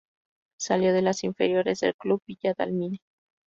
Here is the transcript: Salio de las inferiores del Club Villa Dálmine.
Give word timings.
Salio 0.59 0.93
de 0.93 1.03
las 1.03 1.23
inferiores 1.23 1.81
del 1.81 1.93
Club 1.93 2.23
Villa 2.25 2.55
Dálmine. 2.57 2.97